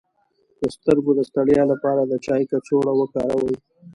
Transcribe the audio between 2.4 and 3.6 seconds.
کڅوړه وکاروئ